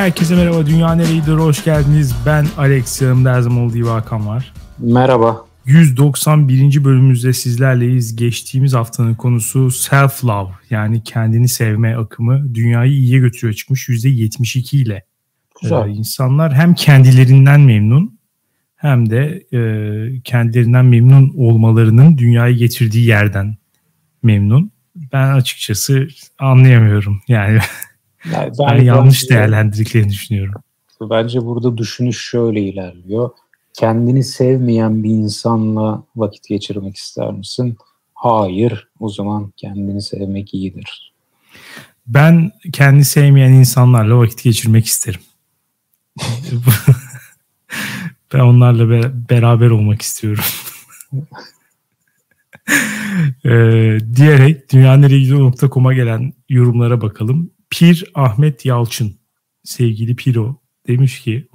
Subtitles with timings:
[0.00, 0.66] Herkese merhaba.
[0.66, 1.32] Dünya Nereyedir?
[1.32, 2.14] Hoş geldiniz.
[2.26, 3.02] Ben Alex.
[3.02, 4.52] Yanımda her zaman olduğu gibi Hakan var.
[4.78, 5.44] Merhaba.
[5.66, 6.84] 191.
[6.84, 8.16] bölümümüzde sizlerleyiz.
[8.16, 15.04] Geçtiğimiz haftanın konusu self-love yani kendini sevme akımı dünyayı iyiye götürüyor çıkmış %72 ile.
[15.62, 15.88] Güzel.
[15.88, 18.18] Ee, insanlar hem kendilerinden memnun
[18.76, 23.56] hem de e, kendilerinden memnun olmalarının dünyayı getirdiği yerden
[24.22, 24.72] memnun.
[25.12, 27.20] Ben açıkçası anlayamıyorum.
[27.28, 27.58] Yani
[28.32, 30.54] Yani ben ben- yanlış bence- değerlendirdiklerini düşünüyorum.
[31.00, 33.30] Bence burada düşünüş şöyle ilerliyor.
[33.72, 37.76] Kendini sevmeyen bir insanla vakit geçirmek ister misin?
[38.14, 38.88] Hayır.
[39.00, 41.12] O zaman kendini sevmek iyidir.
[42.06, 45.20] Ben kendi sevmeyen insanlarla vakit geçirmek isterim.
[48.34, 50.44] ben onlarla be- beraber olmak istiyorum.
[53.44, 57.50] Ee, diyerek dünyaneregidiyor.com'a gelen yorumlara bakalım.
[57.70, 59.18] Pir Ahmet Yalçın,
[59.64, 61.48] sevgili Piro demiş ki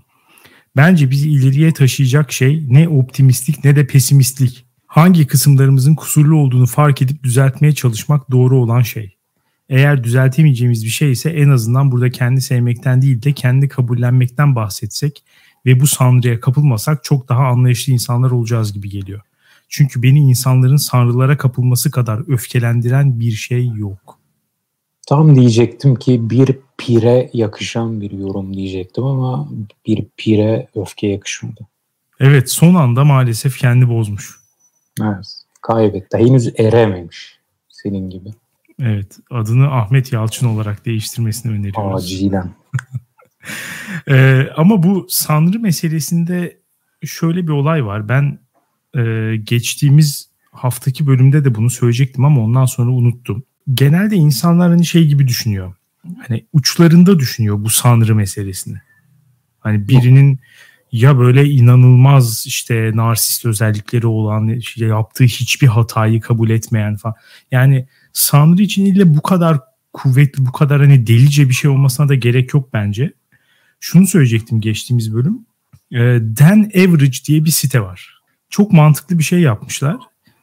[0.76, 4.66] Bence bizi ileriye taşıyacak şey ne optimistik ne de pesimistlik.
[4.88, 9.16] Hangi kısımlarımızın kusurlu olduğunu fark edip düzeltmeye çalışmak doğru olan şey.
[9.70, 15.24] Eğer düzeltemeyeceğimiz bir şey ise en azından burada kendi sevmekten değil de kendi kabullenmekten bahsetsek
[15.66, 19.22] ve bu sanrıya kapılmasak çok daha anlayışlı insanlar olacağız gibi geliyor.
[19.70, 24.15] Çünkü beni insanların sanrılara kapılması kadar öfkelendiren bir şey yok.
[25.08, 29.50] Tam diyecektim ki bir pire yakışan bir yorum diyecektim ama
[29.88, 31.68] bir pire öfke yakışmadı.
[32.20, 34.40] Evet son anda maalesef kendi bozmuş.
[35.02, 35.42] Evet.
[35.62, 36.18] Kaybetti.
[36.18, 37.40] Henüz erememiş.
[37.70, 38.30] Senin gibi.
[38.80, 42.04] Evet adını Ahmet Yalçın olarak değiştirmesini öneriyoruz.
[42.04, 42.52] Acilen.
[44.08, 46.58] Ee, ama bu sanrı meselesinde
[47.04, 48.10] şöyle bir olay var.
[48.10, 48.40] Ben
[48.98, 53.44] e, geçtiğimiz haftaki bölümde de bunu söyleyecektim ama ondan sonra unuttum.
[53.74, 55.74] Genelde insanlar hani şey gibi düşünüyor.
[56.28, 58.78] Hani uçlarında düşünüyor bu sanrı meselesini.
[59.60, 60.40] Hani birinin
[60.92, 67.16] ya böyle inanılmaz işte narsist özellikleri olan işte yaptığı hiçbir hatayı kabul etmeyen falan.
[67.52, 69.60] Yani sanrı için ille bu kadar
[69.94, 73.14] kuvvetli bu kadar hani delice bir şey olmasına da gerek yok bence
[73.80, 75.46] şunu söyleyecektim geçtiğimiz bölüm.
[75.92, 75.98] Ee,
[76.40, 78.22] Dan Average diye bir site var.
[78.50, 79.98] Çok mantıklı bir şey yapmışlar.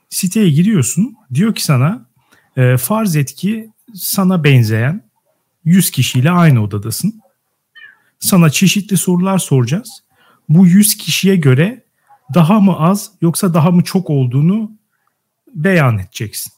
[0.09, 1.17] Siteye giriyorsun.
[1.35, 2.07] Diyor ki sana
[2.57, 5.03] e, farz et ki sana benzeyen
[5.65, 7.23] 100 kişiyle aynı odadasın.
[8.19, 10.03] Sana çeşitli sorular soracağız.
[10.49, 11.85] Bu 100 kişiye göre
[12.35, 14.71] daha mı az yoksa daha mı çok olduğunu
[15.55, 16.53] beyan edeceksin.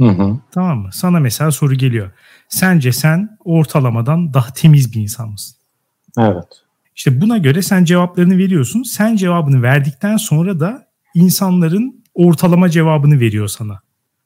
[0.00, 0.38] Hı hı.
[0.50, 0.88] Tamam mı?
[0.92, 2.10] Sana mesela soru geliyor.
[2.48, 5.56] Sence sen ortalamadan daha temiz bir insan mısın?
[6.18, 6.62] Evet.
[6.96, 8.82] İşte buna göre sen cevaplarını veriyorsun.
[8.82, 13.80] Sen cevabını verdikten sonra da insanların ortalama cevabını veriyor sana.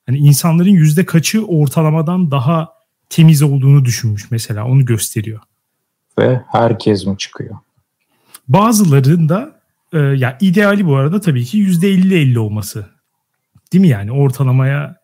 [0.07, 2.73] Hani insanların yüzde kaçı ortalamadan daha
[3.09, 5.41] temiz olduğunu düşünmüş mesela onu gösteriyor.
[6.19, 7.57] Ve herkes mi çıkıyor?
[8.49, 9.61] Bazılarında
[9.93, 12.87] e, ya ideali bu arada tabii ki yüzde 50-50 olması.
[13.73, 14.97] Değil mi yani ortalamaya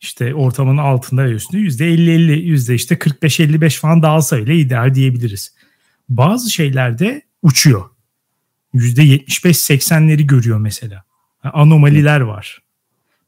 [0.00, 5.54] işte ortalamanın altında ve üstünde yüzde 50-50 yüzde işte 45-55 falan dağılsa bile ideal diyebiliriz.
[6.08, 7.84] Bazı şeylerde uçuyor.
[8.72, 11.04] Yüzde 75-80'leri görüyor mesela.
[11.44, 12.62] Yani anomaliler var.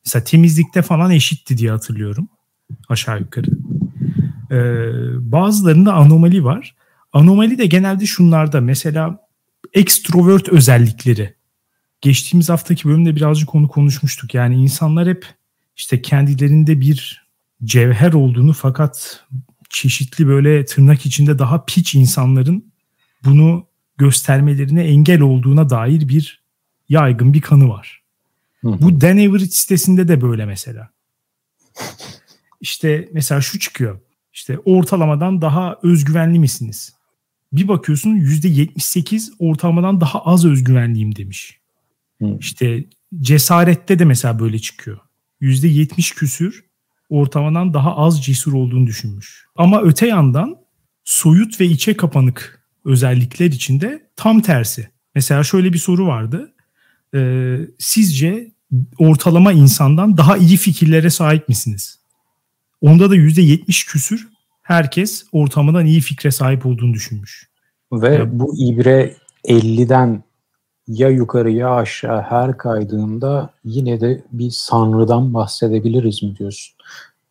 [0.08, 2.28] Mesela temizlikte falan eşitti diye hatırlıyorum.
[2.88, 3.46] Aşağı yukarı.
[4.50, 6.74] Ee, bazılarında anomali var.
[7.12, 8.60] Anomali de genelde şunlarda.
[8.60, 9.18] Mesela
[9.74, 11.34] ekstrovert özellikleri.
[12.00, 14.34] Geçtiğimiz haftaki bölümde birazcık onu konuşmuştuk.
[14.34, 15.26] Yani insanlar hep
[15.76, 17.28] işte kendilerinde bir
[17.64, 19.24] cevher olduğunu fakat
[19.70, 22.72] çeşitli böyle tırnak içinde daha piç insanların
[23.24, 23.66] bunu
[23.98, 26.42] göstermelerine engel olduğuna dair bir
[26.88, 28.07] yaygın bir kanı var.
[28.62, 28.68] Hı.
[28.80, 30.90] Bu Dan Average sitesinde de böyle mesela.
[32.60, 34.00] İşte mesela şu çıkıyor.
[34.32, 36.94] İşte ortalamadan daha özgüvenli misiniz?
[37.52, 41.58] Bir bakıyorsun %78 ortalamadan daha az özgüvenliyim demiş.
[42.20, 42.36] Hı.
[42.40, 42.84] İşte
[43.20, 44.98] cesarette de mesela böyle çıkıyor.
[45.40, 46.64] %70 küsür
[47.08, 49.46] ortalamadan daha az cesur olduğunu düşünmüş.
[49.56, 50.56] Ama öte yandan
[51.04, 54.88] soyut ve içe kapanık özellikler içinde tam tersi.
[55.14, 56.54] Mesela şöyle bir soru vardı.
[57.14, 58.52] Ee, sizce
[58.98, 61.98] ortalama insandan daha iyi fikirlere sahip misiniz?
[62.80, 64.28] Onda da %70 küsür
[64.62, 67.48] herkes ortalamadan iyi fikre sahip olduğunu düşünmüş.
[67.92, 70.22] Ve Ya- bu ibre 50'den
[70.88, 76.74] ya yukarı ya aşağı her kaydığında yine de bir sanrıdan bahsedebiliriz mi diyorsun?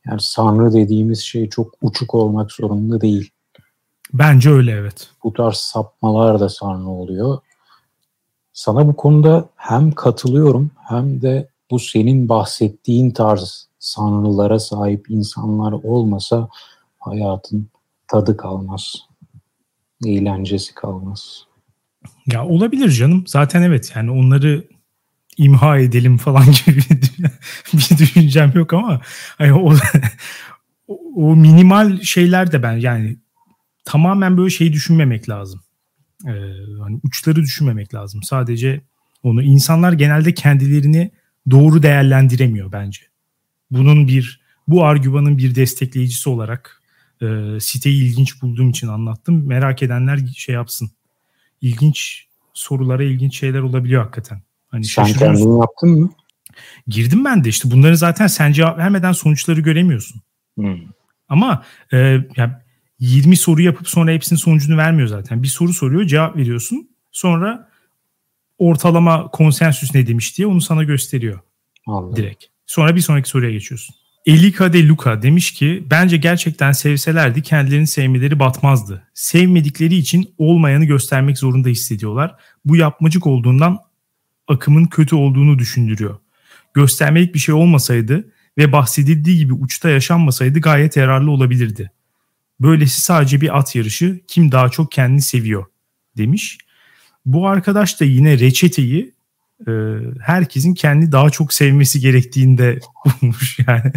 [0.07, 3.29] Yani sanrı dediğimiz şey çok uçuk olmak zorunda değil.
[4.13, 5.09] Bence öyle evet.
[5.23, 7.37] Bu tarz sapmalar da sanrı oluyor.
[8.57, 16.49] Sana bu konuda hem katılıyorum hem de bu senin bahsettiğin tarz sanrılara sahip insanlar olmasa
[16.99, 17.69] hayatın
[18.07, 18.95] tadı kalmaz.
[20.05, 21.43] Eğlencesi kalmaz.
[22.25, 23.23] Ya olabilir canım.
[23.27, 24.67] Zaten evet yani onları
[25.37, 26.81] imha edelim falan gibi
[27.73, 29.01] bir düşüncem yok ama
[29.37, 29.73] hani o,
[31.15, 33.17] o minimal şeyler de ben yani
[33.85, 35.61] tamamen böyle şey düşünmemek lazım.
[36.25, 36.31] Ee,
[36.79, 38.23] hani uçları düşünmemek lazım.
[38.23, 38.81] Sadece
[39.23, 41.11] onu insanlar genelde kendilerini
[41.51, 43.01] doğru değerlendiremiyor bence.
[43.71, 46.81] Bunun bir bu argümanın bir destekleyicisi olarak
[47.21, 47.25] e,
[47.59, 49.47] siteyi ilginç bulduğum için anlattım.
[49.47, 50.91] Merak edenler şey yapsın.
[51.61, 54.41] İlginç sorulara ilginç şeyler olabiliyor hakikaten.
[54.67, 56.09] Hani Sen kendin yaptın mı?
[56.87, 60.21] Girdim ben de işte bunları zaten sen cevap vermeden sonuçları göremiyorsun.
[60.55, 60.77] Hmm.
[61.29, 61.97] Ama e,
[62.37, 62.53] yani
[62.99, 65.43] 20 soru yapıp sonra hepsinin sonucunu vermiyor zaten.
[65.43, 66.89] Bir soru soruyor cevap veriyorsun.
[67.11, 67.69] Sonra
[68.57, 71.39] ortalama konsensüs ne demiş diye onu sana gösteriyor.
[71.87, 72.15] Anladım.
[72.15, 72.43] Direkt.
[72.65, 73.95] Sonra bir sonraki soruya geçiyorsun.
[74.25, 79.07] Elika de Luca demiş ki bence gerçekten sevselerdi kendilerini sevmeleri batmazdı.
[79.13, 82.35] Sevmedikleri için olmayanı göstermek zorunda hissediyorlar.
[82.65, 83.79] Bu yapmacık olduğundan
[84.47, 86.17] akımın kötü olduğunu düşündürüyor.
[86.73, 91.91] Göstermelik bir şey olmasaydı ve bahsedildiği gibi uçta yaşanmasaydı gayet yararlı olabilirdi.
[92.59, 95.65] Böylesi sadece bir at yarışı kim daha çok kendini seviyor
[96.17, 96.57] demiş.
[97.25, 99.13] Bu arkadaş da yine reçeteyi
[99.67, 99.71] e,
[100.21, 102.79] herkesin kendi daha çok sevmesi gerektiğinde
[103.21, 103.91] bulmuş yani.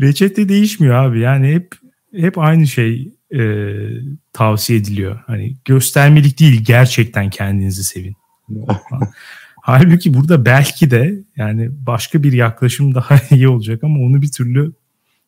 [0.00, 1.20] Reçete değişmiyor abi.
[1.20, 1.74] Yani hep
[2.16, 3.40] hep aynı şey e,
[4.32, 5.20] tavsiye ediliyor.
[5.26, 8.16] Hani göstermelik değil gerçekten kendinizi sevin.
[9.62, 14.72] Halbuki burada belki de yani başka bir yaklaşım daha iyi olacak ama onu bir türlü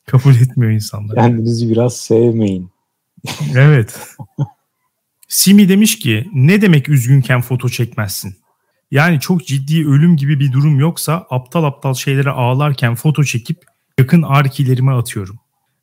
[0.09, 1.17] kabul etmiyor insanlar.
[1.17, 2.71] Kendinizi biraz sevmeyin.
[3.57, 4.01] evet.
[5.29, 8.37] Simi demiş ki ne demek üzgünken foto çekmezsin?
[8.91, 13.63] Yani çok ciddi ölüm gibi bir durum yoksa aptal aptal şeylere ağlarken foto çekip
[13.99, 15.39] yakın arkilerime atıyorum.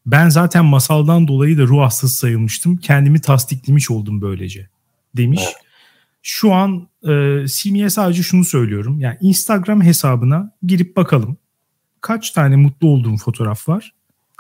[0.06, 2.77] Ben zaten masaldan dolayı da ruh hastası sayılmıştım.
[2.77, 4.69] Kendimi tasdiklemiş oldum böylece
[5.18, 5.42] demiş.
[6.22, 9.00] Şu an e, Simi'ye sadece şunu söylüyorum.
[9.00, 11.38] Yani Instagram hesabına girip bakalım.
[12.01, 13.94] Kaç tane mutlu olduğum fotoğraf var?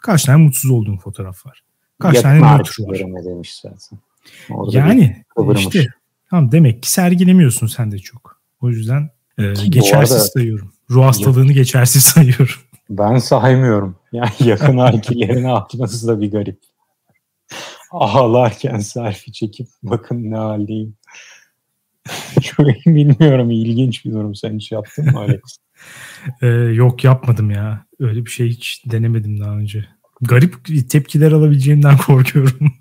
[0.05, 1.63] Kaç tane mutsuz olduğum fotoğraf var?
[1.99, 3.25] Kaç Yakın tane nötr var?
[3.25, 3.99] demiş zaten.
[4.49, 5.25] Orada yani
[5.55, 5.87] işte
[6.29, 8.41] tamam demek ki sergilemiyorsun sen de çok.
[8.61, 10.71] O yüzden e, geçersiz arada, sayıyorum.
[10.89, 11.55] Ruh hastalığını yok.
[11.55, 12.55] geçersiz sayıyorum.
[12.89, 13.95] Ben saymıyorum.
[14.11, 16.59] Yani yakın arkilerini atması da bir garip.
[17.91, 20.95] Ağlarken selfie çekip bakın ne haldeyim.
[22.41, 24.35] Çok bilmiyorum ilginç bir durum.
[24.35, 25.41] Sen hiç yaptın mı Alex?
[26.41, 27.85] ee, yok yapmadım ya.
[27.99, 29.94] Öyle bir şey hiç denemedim daha önce.
[30.21, 32.73] Garip tepkiler alabileceğimden korkuyorum.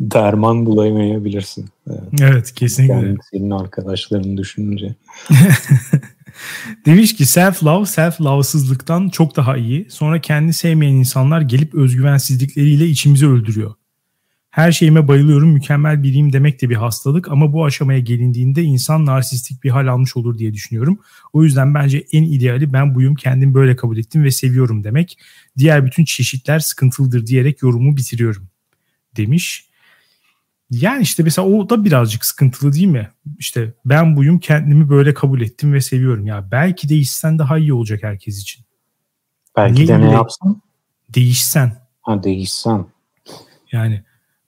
[0.00, 1.68] Derman bulamayabilirsin.
[1.90, 2.94] Evet, evet kesinlikle.
[2.94, 4.94] Yani senin arkadaşlarını düşününce.
[6.86, 9.86] Demiş ki self love self love'sızlıktan çok daha iyi.
[9.90, 13.74] Sonra kendi sevmeyen insanlar gelip özgüvensizlikleriyle içimizi öldürüyor.
[14.54, 19.64] Her şeyime bayılıyorum, mükemmel biriyim demek de bir hastalık ama bu aşamaya gelindiğinde insan narsistik
[19.64, 20.98] bir hal almış olur diye düşünüyorum.
[21.32, 25.18] O yüzden bence en ideali ben buyum, kendim böyle kabul ettim ve seviyorum demek.
[25.58, 28.48] Diğer bütün çeşitler sıkıntılıdır diyerek yorumu bitiriyorum
[29.16, 29.68] demiş.
[30.70, 33.10] Yani işte mesela o da birazcık sıkıntılı değil mi?
[33.38, 36.26] İşte ben buyum kendimi böyle kabul ettim ve seviyorum.
[36.26, 38.64] Ya belki değişsen daha iyi olacak herkes için.
[39.56, 40.62] Belki Niye de ne yapsan?
[41.14, 41.76] Değişsen.
[42.00, 42.86] Ha değişsen.
[43.72, 44.04] Yani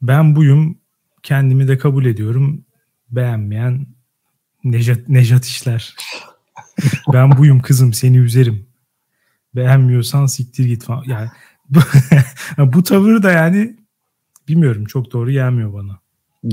[0.08, 0.78] ben buyum
[1.22, 2.64] kendimi de kabul ediyorum.
[3.10, 3.86] Beğenmeyen
[4.64, 5.96] Nejat, Nejat işler.
[7.12, 8.66] ben buyum kızım seni üzerim.
[9.54, 11.04] Beğenmiyorsan siktir git falan.
[11.06, 11.28] Yani
[11.70, 11.78] bu,
[12.58, 13.76] bu tavır da yani
[14.48, 15.98] bilmiyorum çok doğru gelmiyor bana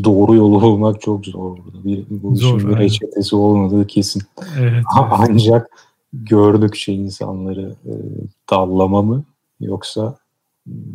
[0.04, 1.84] doğru yolu bulmak çok zor burada.
[1.84, 4.22] Bir, bu zor, işin bir reçetesi olmadığı kesin.
[4.60, 5.70] Evet, Ancak
[6.14, 7.94] gördükçe insanları e,
[8.52, 9.24] dallama mı
[9.60, 10.18] yoksa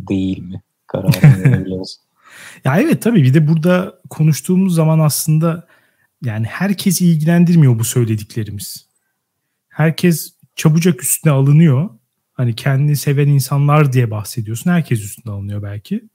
[0.09, 2.01] değil mi kararını verebiliriz.
[2.65, 5.67] Ya evet tabii bir de burada konuştuğumuz zaman aslında
[6.25, 8.89] yani herkesi ilgilendirmiyor bu söylediklerimiz.
[9.69, 11.91] Herkes çabucak üstüne alınıyor.
[12.33, 14.71] Hani kendini seven insanlar diye bahsediyorsun.
[14.71, 16.09] Herkes üstüne alınıyor belki.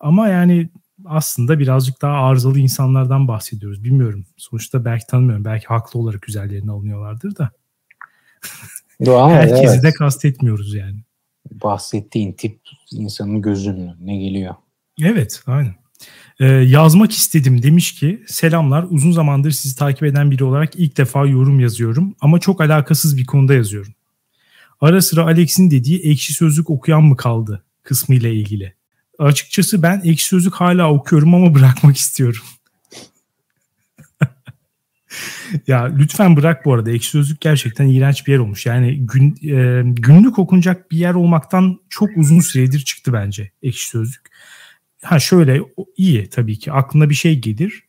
[0.00, 0.68] Ama yani
[1.04, 3.84] aslında birazcık daha arızalı insanlardan bahsediyoruz.
[3.84, 4.26] Bilmiyorum.
[4.36, 5.44] Sonuçta belki tanımıyorum.
[5.44, 7.50] Belki haklı olarak üzerlerine alınıyorlardır da.
[9.00, 9.82] Yo, Herkesi evet.
[9.82, 11.00] de kastetmiyoruz yani.
[11.50, 12.60] Bahsettiğin tip
[12.92, 14.54] insanın gözünün ne geliyor.
[15.02, 15.74] Evet aynen.
[16.40, 21.26] Ee, yazmak istedim demiş ki selamlar uzun zamandır sizi takip eden biri olarak ilk defa
[21.26, 23.92] yorum yazıyorum ama çok alakasız bir konuda yazıyorum.
[24.80, 28.74] Ara sıra Alex'in dediği ekşi sözlük okuyan mı kaldı kısmı ile ilgili
[29.18, 32.42] açıkçası ben ekşi sözlük hala okuyorum ama bırakmak istiyorum.
[35.66, 36.90] ya lütfen bırak bu arada.
[36.90, 38.66] Ekşi Sözlük gerçekten iğrenç bir yer olmuş.
[38.66, 44.32] Yani gün, e, günlük okunacak bir yer olmaktan çok uzun süredir çıktı bence Ekşi Sözlük.
[45.02, 45.60] Ha şöyle
[45.96, 47.84] iyi tabii ki aklına bir şey gelir.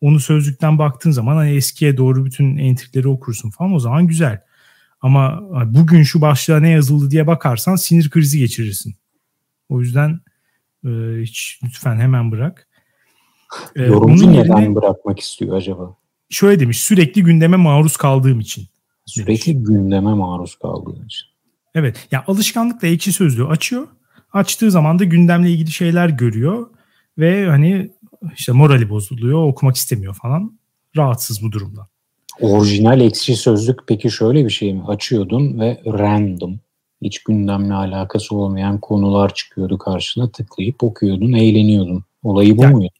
[0.00, 4.40] Onu sözlükten baktığın zaman hani eskiye doğru bütün entrikleri okursun falan o zaman güzel.
[5.00, 8.94] Ama bugün şu başlığa ne yazıldı diye bakarsan sinir krizi geçirirsin.
[9.68, 10.20] O yüzden
[10.84, 10.88] e,
[11.22, 12.68] hiç lütfen hemen bırak.
[13.76, 15.96] E, Yorumcu neden yerine, bırakmak istiyor acaba?
[16.30, 18.68] Şöyle demiş sürekli gündeme maruz kaldığım için.
[19.06, 19.68] Sürekli demiş.
[19.68, 21.26] gündeme maruz kaldığım için.
[21.74, 23.88] Evet ya alışkanlıkla ekşi sözlüğü açıyor.
[24.32, 26.66] Açtığı zaman da gündemle ilgili şeyler görüyor
[27.18, 27.90] ve hani
[28.36, 30.58] işte morali bozuluyor, okumak istemiyor falan.
[30.96, 31.86] Rahatsız bu durumdan.
[32.40, 34.82] Orijinal ekşi sözlük peki şöyle bir şey mi?
[34.86, 36.60] Açıyordun ve random
[37.02, 42.04] hiç gündemle alakası olmayan konular çıkıyordu karşına tıklayıp okuyordun, eğleniyordun.
[42.22, 42.92] Olayı bu yani, muydu?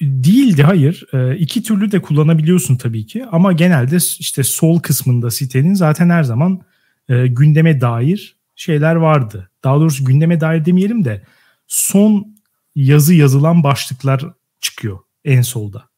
[0.00, 1.06] Değildi hayır.
[1.12, 6.22] E, iki türlü de kullanabiliyorsun tabii ki ama genelde işte sol kısmında sitenin zaten her
[6.22, 6.60] zaman
[7.08, 9.50] e, gündeme dair şeyler vardı.
[9.64, 11.24] Daha doğrusu gündeme dair demeyelim de
[11.66, 12.36] son
[12.74, 14.24] yazı yazılan başlıklar
[14.60, 15.88] çıkıyor en solda.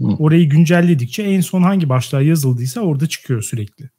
[0.00, 0.06] Hı.
[0.06, 3.90] Orayı güncelledikçe en son hangi başlığa yazıldıysa orada çıkıyor sürekli.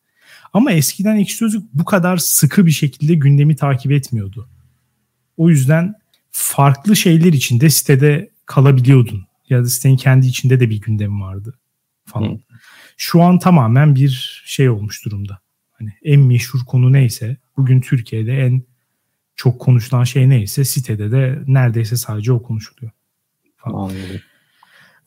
[0.53, 4.49] Ama eskiden Ekşi Sözlük bu kadar sıkı bir şekilde gündemi takip etmiyordu.
[5.37, 5.93] O yüzden
[6.31, 9.27] farklı şeyler içinde sitede kalabiliyordun.
[9.49, 11.59] Ya da sitenin kendi içinde de bir gündemi vardı
[12.05, 12.31] falan.
[12.31, 12.39] Hı.
[12.97, 15.39] Şu an tamamen bir şey olmuş durumda.
[15.71, 18.63] Hani en meşhur konu neyse, bugün Türkiye'de en
[19.35, 22.91] çok konuşulan şey neyse sitede de neredeyse sadece o konuşuluyor.
[23.57, 23.79] Falan.
[23.79, 24.21] Anladım.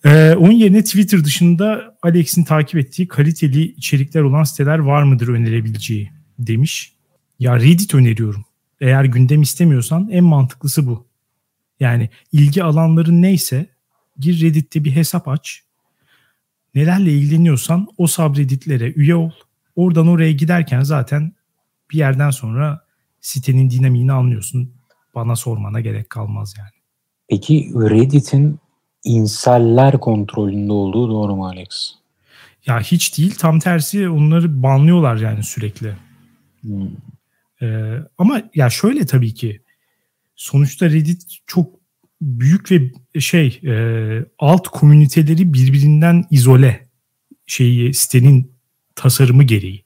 [0.04, 6.10] Ee, onun yerine Twitter dışında Alex'in takip ettiği kaliteli içerikler olan siteler var mıdır önerebileceği
[6.38, 6.92] demiş.
[7.38, 8.44] Ya Reddit öneriyorum.
[8.80, 11.06] Eğer gündem istemiyorsan en mantıklısı bu.
[11.80, 13.66] Yani ilgi alanların neyse
[14.18, 15.62] gir Reddit'te bir hesap aç.
[16.74, 19.30] Nelerle ilgileniyorsan o subredditlere üye ol.
[19.76, 21.32] Oradan oraya giderken zaten
[21.90, 22.84] bir yerden sonra
[23.20, 24.72] sitenin dinamiğini anlıyorsun.
[25.14, 26.70] Bana sormana gerek kalmaz yani.
[27.28, 28.58] Peki Reddit'in
[29.04, 31.94] inseller kontrolünde olduğu doğru mu Alex?
[32.66, 33.34] Ya hiç değil.
[33.38, 35.92] Tam tersi onları banlıyorlar yani sürekli.
[36.60, 36.88] Hmm.
[37.62, 39.60] Ee, ama ya şöyle tabii ki
[40.36, 41.76] sonuçta Reddit çok
[42.20, 42.90] büyük ve
[43.20, 43.74] şey e,
[44.38, 46.88] alt komüniteleri birbirinden izole
[47.46, 48.52] şeyi sitenin
[48.94, 49.85] tasarımı gereği.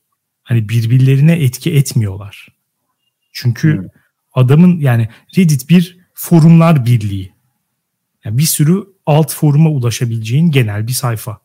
[0.50, 2.48] Hani birbirlerine etki etmiyorlar.
[3.32, 3.88] Çünkü hmm.
[4.32, 7.32] adamın yani Reddit bir forumlar birliği.
[8.24, 11.40] Yani bir sürü alt foruma ulaşabileceğin genel bir sayfa.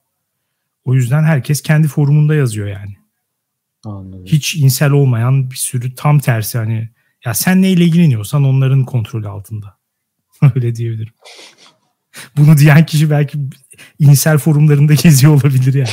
[0.86, 2.98] O yüzden herkes kendi forumunda yazıyor yani.
[3.86, 4.26] Anladım.
[4.26, 6.90] Hiç insel olmayan bir sürü tam tersi hani
[7.26, 9.78] ya sen neyle ilgileniyorsan onların kontrolü altında.
[10.56, 11.14] Öyle diyebilirim.
[12.38, 13.40] Bunu diyen kişi belki
[14.00, 15.90] insel forumlarında geziyor olabilir yani.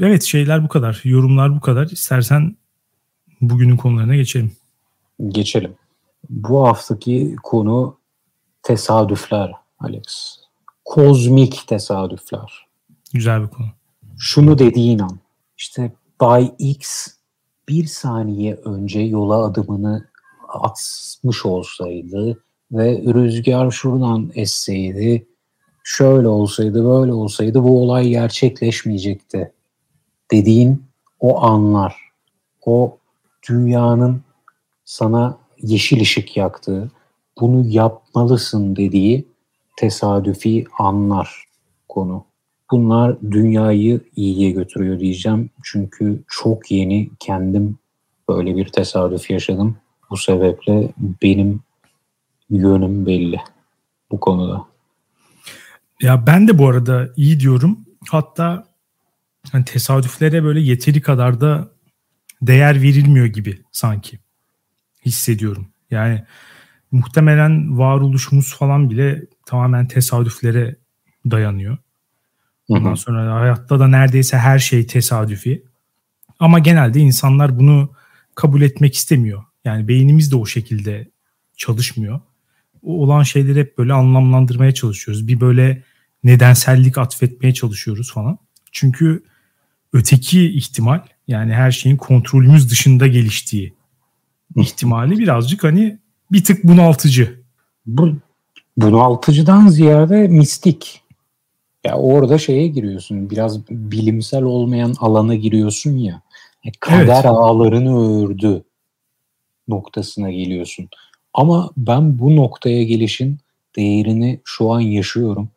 [0.00, 1.00] Evet şeyler bu kadar.
[1.04, 1.86] Yorumlar bu kadar.
[1.86, 2.56] İstersen
[3.40, 4.52] bugünün konularına geçelim.
[5.28, 5.74] Geçelim.
[6.30, 7.98] Bu haftaki konu
[8.62, 10.38] tesadüfler Alex.
[10.84, 12.66] Kozmik tesadüfler.
[13.12, 13.66] Güzel bir konu.
[14.18, 15.18] Şunu dediğin an
[15.58, 17.06] işte Bay X
[17.68, 20.08] bir saniye önce yola adımını
[20.48, 25.26] atmış olsaydı ve rüzgar şuradan esseydi
[25.84, 29.52] şöyle olsaydı böyle olsaydı bu olay gerçekleşmeyecekti
[30.32, 30.84] dediğin
[31.20, 31.96] o anlar
[32.66, 32.98] o
[33.48, 34.22] dünyanın
[34.84, 36.90] sana yeşil ışık yaktığı
[37.40, 39.28] bunu yapmalısın dediği
[39.76, 41.44] tesadüfi anlar
[41.88, 42.24] konu.
[42.70, 45.50] Bunlar dünyayı iyiye götürüyor diyeceğim.
[45.62, 47.78] Çünkü çok yeni kendim
[48.28, 49.76] böyle bir tesadüf yaşadım.
[50.10, 50.92] Bu sebeple
[51.22, 51.60] benim
[52.50, 53.40] yönüm belli
[54.10, 54.64] bu konuda.
[56.02, 57.78] Ya ben de bu arada iyi diyorum.
[58.10, 58.67] Hatta
[59.52, 61.68] hani tesadüflere böyle yeteri kadar da
[62.42, 64.18] değer verilmiyor gibi sanki
[65.06, 65.68] hissediyorum.
[65.90, 66.24] Yani
[66.90, 70.76] muhtemelen varoluşumuz falan bile tamamen tesadüflere
[71.30, 71.78] dayanıyor.
[72.68, 75.64] Ondan sonra hayatta da neredeyse her şey tesadüfi.
[76.38, 77.92] Ama genelde insanlar bunu
[78.34, 79.44] kabul etmek istemiyor.
[79.64, 81.10] Yani beynimiz de o şekilde
[81.56, 82.20] çalışmıyor.
[82.82, 85.28] O olan şeyleri hep böyle anlamlandırmaya çalışıyoruz.
[85.28, 85.82] Bir böyle
[86.24, 88.38] nedensellik atfetmeye çalışıyoruz falan.
[88.78, 89.22] Çünkü
[89.92, 93.72] öteki ihtimal yani her şeyin kontrolümüz dışında geliştiği
[94.56, 95.98] ihtimali birazcık hani
[96.32, 97.40] bir tık bunaltıcı.
[97.86, 98.12] Bu
[98.76, 101.02] bunaltıcıdan ziyade mistik.
[101.84, 103.30] Ya orada şeye giriyorsun.
[103.30, 106.22] Biraz bilimsel olmayan alana giriyorsun ya.
[106.64, 107.24] E, kader evet.
[107.26, 108.64] ağlarını ördü
[109.68, 110.88] noktasına geliyorsun.
[111.34, 113.38] Ama ben bu noktaya gelişin
[113.76, 115.48] değerini şu an yaşıyorum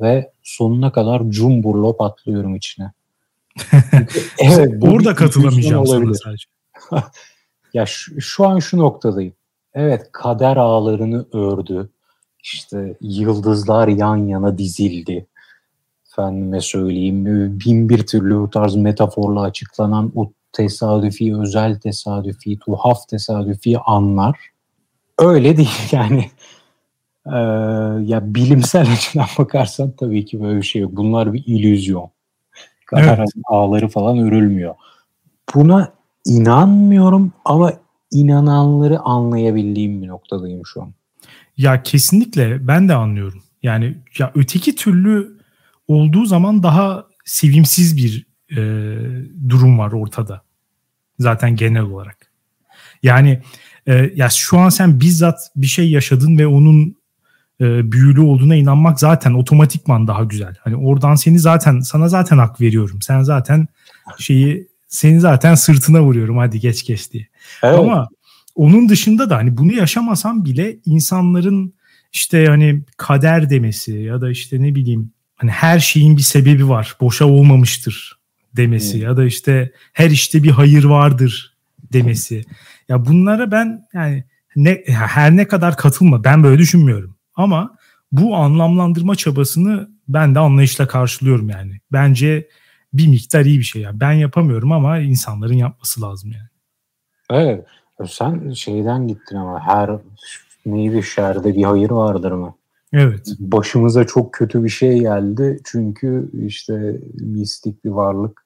[0.00, 2.92] ve sonuna kadar cumburlop atlıyorum içine.
[4.38, 6.44] evet, orada katılamayacağım sana sadece.
[7.74, 9.32] ya şu, şu an şu noktadayım.
[9.74, 11.90] Evet kader ağlarını ördü.
[12.42, 15.26] İşte yıldızlar yan yana dizildi.
[16.12, 17.24] Efendime söyleyeyim
[17.60, 24.38] bin bir türlü bu tarz metaforla açıklanan o tesadüfi, özel tesadüfi, tuhaf tesadüfi anlar.
[25.18, 26.30] Öyle değil yani.
[27.26, 27.38] Ee,
[28.02, 30.92] ya bilimsel açıdan bakarsan tabii ki böyle bir şey yok.
[30.96, 32.10] Bunlar bir illüzyon.
[32.86, 33.28] Kader evet.
[33.44, 34.74] ağları falan örülmüyor.
[35.54, 35.92] Buna
[36.24, 37.72] inanmıyorum ama
[38.10, 40.94] inananları anlayabildiğim bir noktadayım şu an.
[41.56, 43.42] Ya kesinlikle ben de anlıyorum.
[43.62, 45.38] Yani ya öteki türlü
[45.88, 48.56] olduğu zaman daha sevimsiz bir e,
[49.48, 50.42] durum var ortada.
[51.18, 52.32] Zaten genel olarak.
[53.02, 53.42] Yani
[53.86, 56.96] e, ya şu an sen bizzat bir şey yaşadın ve onun
[57.60, 60.54] e, büyülü olduğuna inanmak zaten otomatikman daha güzel.
[60.60, 63.02] Hani oradan seni zaten sana zaten hak veriyorum.
[63.02, 63.68] Sen zaten
[64.18, 67.28] şeyi seni zaten sırtına vuruyorum hadi geç geç diye.
[67.62, 67.78] Evet.
[67.78, 68.08] Ama
[68.54, 71.74] onun dışında da hani bunu yaşamasam bile insanların
[72.12, 76.96] işte hani kader demesi ya da işte ne bileyim hani her şeyin bir sebebi var.
[77.00, 78.20] Boşa olmamıştır
[78.56, 79.02] demesi hmm.
[79.02, 81.56] ya da işte her işte bir hayır vardır
[81.92, 82.44] demesi.
[82.88, 84.24] Ya bunlara ben yani
[84.56, 87.16] ne her ne kadar katılma ben böyle düşünmüyorum.
[87.40, 87.76] Ama
[88.12, 91.80] bu anlamlandırma çabasını ben de anlayışla karşılıyorum yani.
[91.92, 92.48] Bence
[92.92, 94.00] bir miktar iyi bir şey ya.
[94.00, 96.48] Ben yapamıyorum ama insanların yapması lazım yani.
[97.30, 97.66] Evet.
[98.08, 99.90] Sen şeyden gittin ama her
[100.66, 102.54] neydi şerde bir hayır vardır mı?
[102.92, 103.26] Evet.
[103.38, 105.60] Başımıza çok kötü bir şey geldi.
[105.64, 108.44] Çünkü işte mistik bir varlık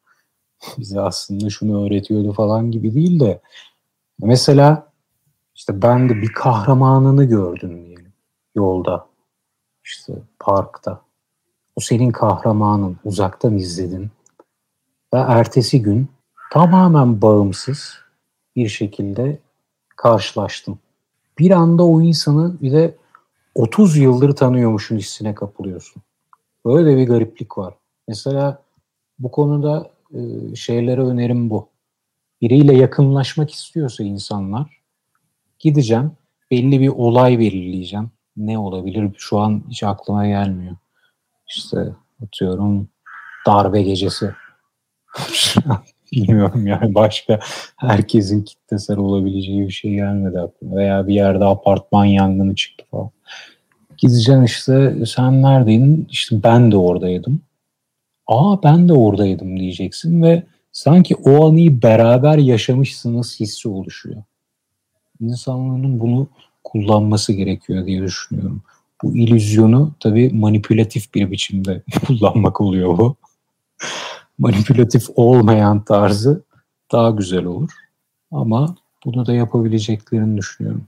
[0.78, 3.40] bize aslında şunu öğretiyordu falan gibi değil de
[4.22, 4.92] mesela
[5.54, 7.93] işte ben de bir kahramanını gördüm diyelim
[8.54, 9.06] yolda
[9.84, 11.00] işte parkta.
[11.76, 14.10] O senin kahramanın uzaktan izledin
[15.14, 16.08] ve ertesi gün
[16.52, 17.94] tamamen bağımsız
[18.56, 19.38] bir şekilde
[19.96, 20.78] karşılaştım.
[21.38, 22.96] Bir anda o insanı bir de
[23.54, 26.02] 30 yıldır tanıyormuşun hissine kapılıyorsun.
[26.66, 27.74] Böyle bir gariplik var.
[28.08, 28.62] Mesela
[29.18, 31.68] bu konuda e, şeylere önerim bu.
[32.40, 34.80] Biriyle yakınlaşmak istiyorsa insanlar
[35.58, 36.12] gideceğim,
[36.50, 38.10] belli bir olay belirleyeceğim.
[38.36, 39.10] Ne olabilir?
[39.16, 40.76] Şu an hiç aklıma gelmiyor.
[41.48, 42.88] İşte atıyorum
[43.46, 44.30] darbe gecesi.
[46.12, 47.38] Bilmiyorum yani başka
[47.76, 50.76] herkesin kitlesel olabileceği bir şey gelmedi aklıma.
[50.76, 53.10] Veya bir yerde apartman yangını çıktı falan.
[53.98, 56.08] Gideceğim işte sen neredeydin?
[56.10, 57.40] İşte ben de oradaydım.
[58.26, 60.42] Aa ben de oradaydım diyeceksin ve
[60.72, 64.22] sanki o anıyı beraber yaşamışsınız hissi oluşuyor.
[65.20, 66.28] İnsanların bunu
[66.74, 68.62] kullanması gerekiyor diye düşünüyorum.
[69.02, 73.16] Bu illüzyonu tabii manipülatif bir biçimde kullanmak oluyor bu
[74.38, 76.42] manipülatif olmayan tarzı
[76.92, 77.70] daha güzel olur.
[78.30, 80.84] Ama bunu da yapabileceklerini düşünüyorum.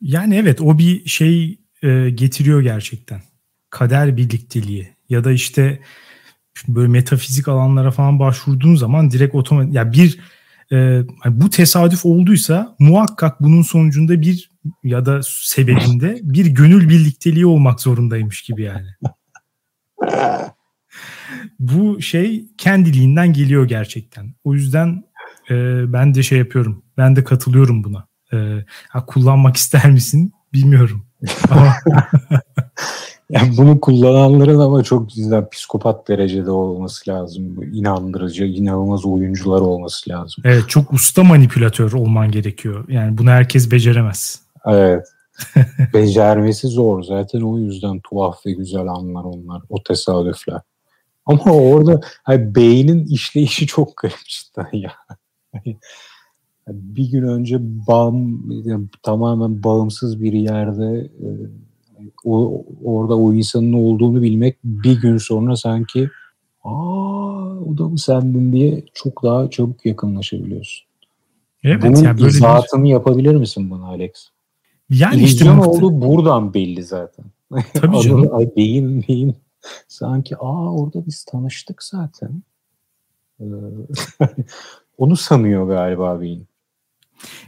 [0.00, 3.22] Yani evet o bir şey e, getiriyor gerçekten.
[3.70, 5.80] Kader birlikteliği ya da işte
[6.68, 10.18] böyle metafizik alanlara falan başvurduğun zaman direkt otomatik ya bir
[10.72, 14.49] e, bu tesadüf olduysa muhakkak bunun sonucunda bir
[14.84, 18.88] ya da sebebinde bir gönül birlikteliği olmak zorundaymış gibi yani.
[21.58, 24.34] bu şey kendiliğinden geliyor gerçekten.
[24.44, 25.04] O yüzden
[25.50, 25.54] e,
[25.92, 26.82] ben de şey yapıyorum.
[26.96, 28.06] Ben de katılıyorum buna.
[28.32, 31.06] E, ha, kullanmak ister misin bilmiyorum.
[33.30, 37.62] yani bunu kullananların ama çok güzel psikopat derecede olması lazım.
[37.74, 40.44] İnandırıcı, inanılmaz oyuncular olması lazım.
[40.46, 42.84] Evet çok usta manipülatör olman gerekiyor.
[42.88, 44.49] Yani bunu herkes beceremez.
[44.66, 45.06] Evet.
[45.94, 47.02] Becermesi zor.
[47.02, 49.62] Zaten o yüzden tuhaf ve güzel anlar onlar.
[49.68, 50.60] O tesadüfler.
[51.26, 54.92] Ama orada hani beynin işleyişi çok garip cidden ya.
[56.68, 61.28] bir gün önce bağım, yani tamamen bağımsız bir yerde e,
[62.24, 66.10] o, orada o insanın olduğunu bilmek bir gün sonra sanki
[66.64, 67.20] aa
[67.66, 70.86] o da mı sendin diye çok daha çabuk yakınlaşabiliyorsun.
[71.64, 72.88] Evet, Bunun yani böyle izahını bir...
[72.88, 74.12] yapabilir misin bana Alex?
[74.90, 77.24] Yani İllüzyon işte oldu buradan belli zaten.
[77.74, 78.34] Tabii canım.
[78.34, 79.36] Ay, beyin, beyin
[79.88, 82.42] Sanki aa orada biz tanıştık zaten.
[83.40, 83.44] Ee,
[84.98, 86.46] onu sanıyor galiba beyin.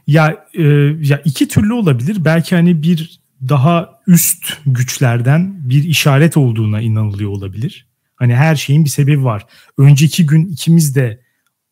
[0.06, 0.62] Ya e,
[1.00, 2.24] ya iki türlü olabilir.
[2.24, 7.88] Belki hani bir daha üst güçlerden bir işaret olduğuna inanılıyor olabilir.
[8.16, 9.46] Hani her şeyin bir sebebi var.
[9.78, 11.22] Önceki gün ikimiz de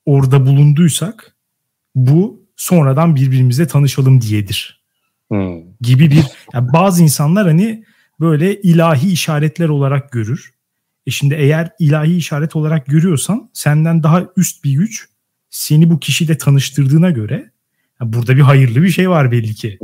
[0.06, 1.37] orada bulunduysak
[1.94, 4.80] bu sonradan birbirimizle tanışalım diyedir.
[5.31, 5.61] Hmm.
[5.81, 7.85] Gibi bir yani bazı insanlar hani
[8.21, 10.55] böyle ilahi işaretler olarak görür.
[11.07, 15.09] E şimdi eğer ilahi işaret olarak görüyorsan senden daha üst bir güç
[15.51, 17.51] seni bu kişiyle tanıştırdığına göre
[18.01, 19.79] burada bir hayırlı bir şey var belli ki.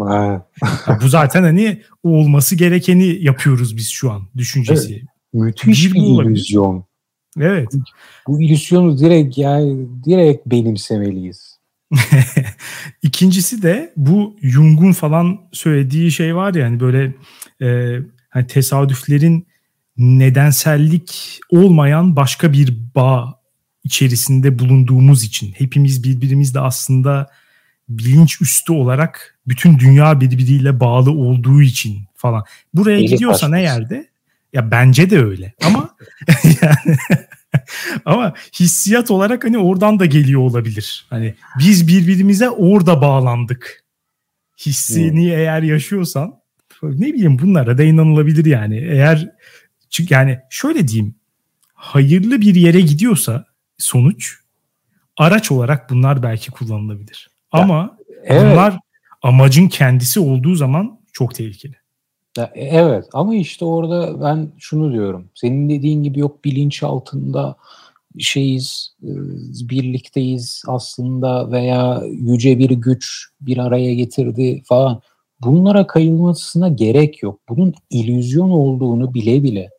[1.03, 4.95] bu zaten hani olması gerekeni yapıyoruz biz şu an düşüncesi.
[4.95, 5.05] Evet,
[5.35, 6.85] müthiş bir, bir illüzyon.
[7.41, 7.69] Evet.
[8.27, 11.59] Bu illüzyonu direkt yani direkt benimsemeliyiz.
[13.03, 17.15] İkincisi de bu Jung'un falan söylediği şey var ya hani böyle
[17.63, 17.99] e,
[18.31, 19.47] hani tesadüflerin
[19.97, 23.41] nedensellik olmayan başka bir bağ
[23.85, 27.31] içerisinde bulunduğumuz için hepimiz birbirimizle aslında
[27.89, 32.45] bilinç üstü olarak bütün dünya birbiriyle bağlı olduğu için falan.
[32.75, 33.79] Buraya Elik gidiyorsan başlasın.
[33.79, 34.09] eğer de
[34.53, 35.97] ya bence de öyle ama
[36.63, 36.97] yani
[38.05, 41.07] ama hissiyat olarak hani oradan da geliyor olabilir.
[41.11, 43.85] Hani biz birbirimize orada bağlandık.
[44.67, 45.39] Hissini hmm.
[45.39, 46.35] eğer yaşıyorsan
[46.83, 48.77] ne bileyim bunlara da inanılabilir yani.
[48.79, 49.31] Eğer
[49.91, 51.15] çünkü yani şöyle diyeyim
[51.75, 53.47] hayırlı bir yere gidiyorsa
[53.79, 54.37] sonuç
[55.17, 57.31] araç olarak bunlar belki kullanılabilir.
[57.55, 58.43] Ya, Ama evet.
[58.43, 58.79] bunlar
[59.23, 61.77] amacın kendisi olduğu zaman çok tehlikeli.
[62.37, 65.31] Ya, evet ama işte orada ben şunu diyorum.
[65.35, 67.57] Senin dediğin gibi yok bilinç altında
[68.19, 68.97] şeyiz,
[69.71, 75.01] birlikteyiz aslında veya yüce bir güç bir araya getirdi falan.
[75.41, 77.41] Bunlara kayılmasına gerek yok.
[77.49, 79.71] Bunun illüzyon olduğunu bile bile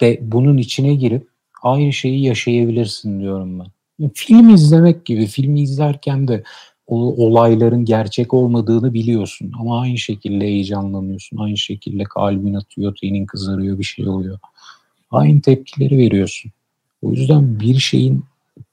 [0.00, 1.28] de bunun içine girip
[1.62, 3.66] aynı şeyi yaşayabilirsin diyorum ben.
[4.14, 5.26] Film izlemek gibi.
[5.26, 6.42] Filmi izlerken de
[6.86, 11.36] o olayların gerçek olmadığını biliyorsun ama aynı şekilde heyecanlanıyorsun.
[11.36, 14.38] Aynı şekilde kalbin atıyor, tenin kızarıyor, bir şey oluyor.
[15.10, 16.52] Aynı tepkileri veriyorsun.
[17.02, 18.24] O yüzden bir şeyin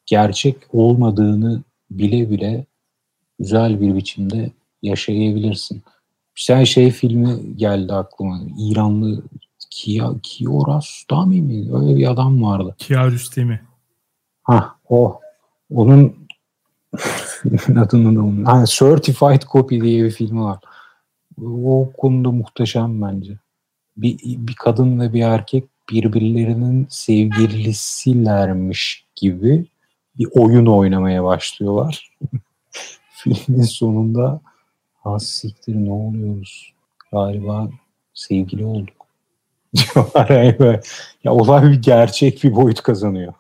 [0.06, 2.66] gerçek olmadığını bile bile
[3.40, 5.84] güzel bir biçimde yaşayabilirsin.
[6.36, 8.42] Sen şey filmi geldi aklıma.
[8.58, 9.24] İranlı
[9.70, 11.76] Kia, Kiarostami mi?
[11.76, 12.76] Öyle bir adam vardı.
[12.78, 13.62] Kiarostami.
[14.44, 15.20] Ha o.
[15.74, 16.23] Onun
[17.78, 18.46] adını da onun.
[18.46, 20.60] Ha, Certified Copy diye bir filmi var.
[21.42, 23.38] O konuda muhteşem bence.
[23.98, 29.66] Bir, bir kadın ve bir erkek birbirlerinin sevgilisilermiş gibi
[30.18, 32.12] bir oyun oynamaya başlıyorlar.
[33.10, 34.42] Filmin sonunda
[35.04, 36.74] has siktir ne oluyoruz?
[37.12, 37.70] Galiba
[38.14, 39.04] sevgili olduk.
[41.24, 43.34] ya olay bir gerçek bir boyut kazanıyor.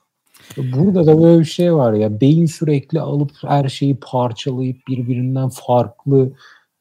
[0.57, 6.31] Burada da böyle bir şey var ya beyin sürekli alıp her şeyi parçalayıp birbirinden farklı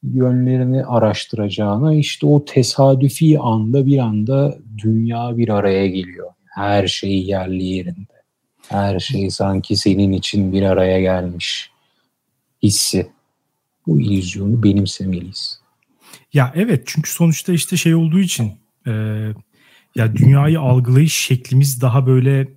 [0.03, 6.31] yönlerini araştıracağına işte o tesadüfi anda bir anda dünya bir araya geliyor.
[6.47, 8.13] Her şey yerli yerinde.
[8.69, 11.71] Her şey sanki senin için bir araya gelmiş
[12.63, 13.11] hissi.
[13.87, 15.61] Bu illüzyonu benimsemeliyiz.
[16.33, 18.53] Ya evet çünkü sonuçta işte şey olduğu için
[18.87, 18.93] e,
[19.97, 22.49] ya dünyayı algılayış şeklimiz daha böyle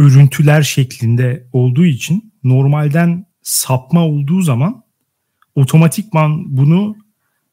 [0.00, 4.82] örüntüler şeklinde olduğu için normalden sapma olduğu zaman
[5.54, 6.96] otomatikman bunu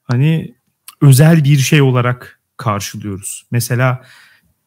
[0.04, 0.56] hani
[1.02, 3.46] özel bir şey olarak karşılıyoruz.
[3.52, 4.02] Mesela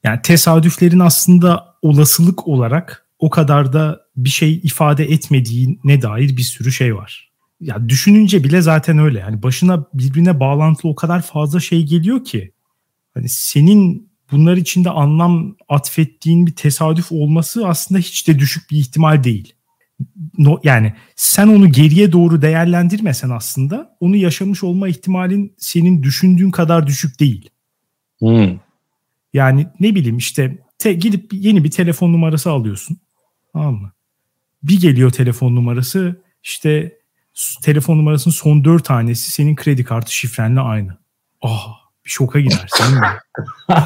[0.05, 6.73] yani tesadüflerin aslında olasılık olarak o kadar da bir şey ifade etmediğine dair bir sürü
[6.73, 7.31] şey var.
[7.61, 9.23] Ya düşününce bile zaten öyle.
[9.23, 12.53] Hani başına birbirine bağlantılı o kadar fazla şey geliyor ki
[13.15, 19.25] hani senin bunlar içinde anlam atfettiğin bir tesadüf olması aslında hiç de düşük bir ihtimal
[19.25, 19.55] değil.
[20.39, 26.87] No, yani sen onu geriye doğru değerlendirmesen aslında onu yaşamış olma ihtimalin senin düşündüğün kadar
[26.87, 27.51] düşük değil.
[28.19, 28.59] Hmm.
[29.33, 32.97] Yani ne bileyim işte te, gidip yeni bir telefon numarası alıyorsun.
[33.53, 33.93] Tamam mı?
[34.63, 36.99] Bir geliyor telefon numarası işte
[37.63, 40.97] telefon numarasının son dört tanesi senin kredi kartı şifrenle aynı.
[41.43, 41.80] Ah
[42.11, 42.97] şoka gidersin.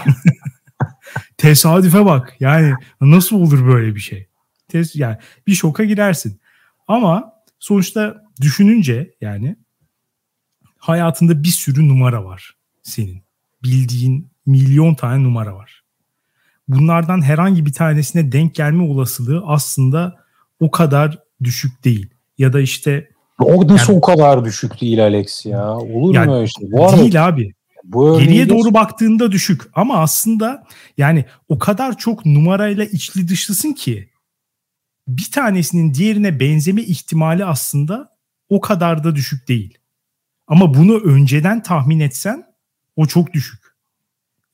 [1.37, 2.37] Tesadüfe bak.
[2.41, 4.29] Yani nasıl olur böyle bir şey?
[4.69, 6.41] Tes yani bir şoka girersin.
[6.89, 9.57] Ama sonuçta düşününce yani
[10.79, 13.23] hayatında bir sürü numara var senin.
[13.63, 15.85] Bildiğin milyon tane numara var.
[16.69, 20.17] Bunlardan herhangi bir tanesine denk gelme olasılığı aslında
[20.61, 22.11] o kadar düşük değil.
[22.39, 23.09] Ya da işte
[23.39, 25.77] o nasıl yani, o kadar düşük değil Alex ya?
[25.77, 26.73] Olur yani, mu öyle şey?
[26.73, 27.55] Bu arada, değil abi.
[27.85, 30.67] Bu Geriye doğru baktığında düşük ama aslında
[30.97, 34.11] yani o kadar çok numarayla içli dışlısın ki
[35.09, 38.17] bir tanesinin diğerine benzeme ihtimali aslında
[38.49, 39.79] o kadar da düşük değil.
[40.47, 42.45] Ama bunu önceden tahmin etsen
[42.97, 43.65] o çok düşük.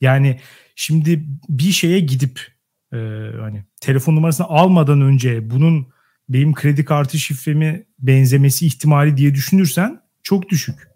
[0.01, 0.39] Yani
[0.75, 2.47] şimdi bir şeye gidip
[2.93, 2.97] e,
[3.39, 5.87] hani telefon numarasını almadan önce bunun
[6.29, 10.87] benim kredi kartı şifremi benzemesi ihtimali diye düşünürsen çok düşük.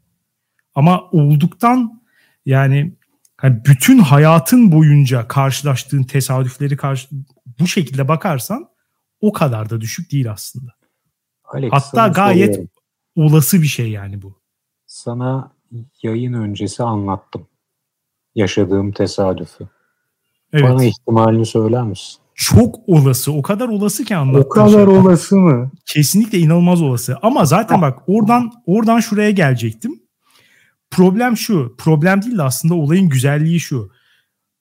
[0.76, 2.05] Ama olduktan
[2.45, 2.93] yani
[3.38, 7.08] hani bütün hayatın boyunca karşılaştığın tesadüfleri karşı
[7.60, 8.69] bu şekilde bakarsan
[9.21, 10.71] o kadar da düşük değil aslında.
[11.43, 12.69] Alex, Hatta gayet soruyorum.
[13.15, 14.41] olası bir şey yani bu.
[14.86, 15.51] Sana
[16.03, 17.47] yayın öncesi anlattım
[18.36, 19.67] yaşadığım tesadüfü.
[20.53, 20.63] Evet.
[20.65, 22.19] Bana ihtimalini söyler misin?
[22.36, 23.31] Çok olası.
[23.34, 24.84] O kadar olası ki anlattığın O kadar şey.
[24.84, 25.71] olası mı?
[25.86, 27.17] Kesinlikle inanılmaz olası.
[27.21, 29.99] Ama zaten bak oradan oradan şuraya gelecektim.
[30.95, 31.75] Problem şu.
[31.77, 33.91] Problem değil de aslında olayın güzelliği şu.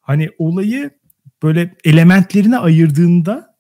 [0.01, 0.91] Hani olayı
[1.43, 3.57] böyle elementlerine ayırdığında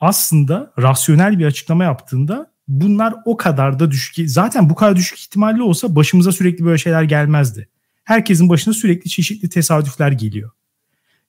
[0.00, 4.30] aslında rasyonel bir açıklama yaptığında bunlar o kadar da düşük.
[4.30, 7.68] Zaten bu kadar düşük ihtimalli olsa başımıza sürekli böyle şeyler gelmezdi.
[8.04, 10.50] Herkesin başına sürekli çeşitli tesadüfler geliyor.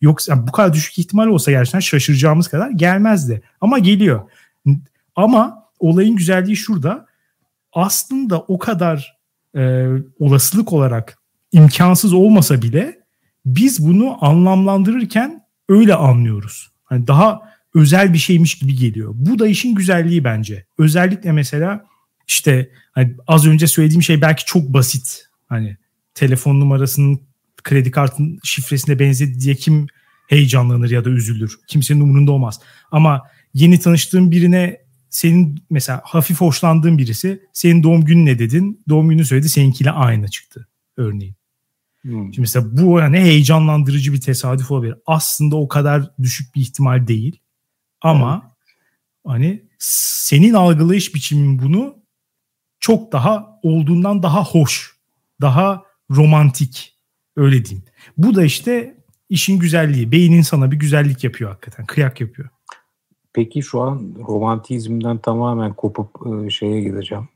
[0.01, 3.41] Yoksa bu kadar düşük ihtimal olsa gerçekten şaşıracağımız kadar gelmezdi.
[3.61, 4.29] Ama geliyor.
[5.15, 7.05] Ama olayın güzelliği şurada.
[7.73, 9.20] Aslında o kadar
[9.55, 9.87] e,
[10.19, 11.17] olasılık olarak
[11.51, 12.99] imkansız olmasa bile
[13.45, 16.71] biz bunu anlamlandırırken öyle anlıyoruz.
[16.83, 17.41] Hani daha
[17.75, 19.11] özel bir şeymiş gibi geliyor.
[19.15, 20.65] Bu da işin güzelliği bence.
[20.77, 21.85] Özellikle mesela
[22.27, 25.25] işte hani az önce söylediğim şey belki çok basit.
[25.47, 25.77] Hani
[26.13, 27.21] telefon numarasının
[27.63, 29.87] kredi kartın şifresine benzedi diye kim
[30.27, 31.59] heyecanlanır ya da üzülür.
[31.67, 32.59] Kimsenin umurunda olmaz.
[32.91, 33.21] Ama
[33.53, 34.77] yeni tanıştığın birine
[35.11, 38.83] senin mesela hafif hoşlandığın birisi senin doğum günün ne dedin?
[38.89, 41.35] Doğum gününü söyledi seninkiyle aynı çıktı örneğin.
[42.01, 42.23] Hmm.
[42.23, 44.95] Şimdi mesela bu yani heyecanlandırıcı bir tesadüf olabilir.
[45.05, 47.39] Aslında o kadar düşük bir ihtimal değil.
[48.01, 48.53] Ama evet.
[49.25, 51.95] hani senin algılayış biçimin bunu
[52.79, 54.95] çok daha olduğundan daha hoş,
[55.41, 56.97] daha romantik
[57.35, 57.85] öyle diyeyim.
[58.17, 58.97] Bu da işte
[59.29, 60.11] işin güzelliği.
[60.11, 61.85] Beynin sana bir güzellik yapıyor hakikaten.
[61.85, 62.49] Kıyak yapıyor.
[63.33, 67.29] Peki şu an romantizmden tamamen kopup e, şeye gideceğim.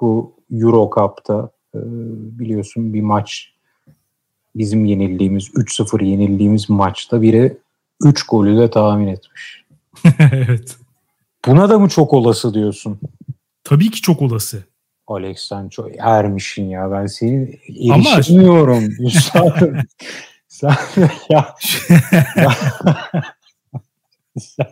[0.00, 1.78] Bu Euro Cup'ta e,
[2.38, 3.52] biliyorsun bir maç
[4.56, 7.56] bizim yenildiğimiz 3-0 yenildiğimiz maçta biri
[8.04, 9.64] 3 golü de tahmin etmiş.
[10.18, 10.76] evet.
[11.46, 13.00] Buna da mı çok olası diyorsun?
[13.64, 14.64] Tabii ki çok olası.
[15.06, 16.92] Alex sen çok ermişin ya.
[16.92, 17.58] Ben seni
[17.90, 18.88] erişemiyorum.
[19.34, 19.54] Ama...
[20.48, 20.74] sen,
[21.28, 21.54] ya,
[22.44, 22.54] ya
[24.38, 24.66] sen,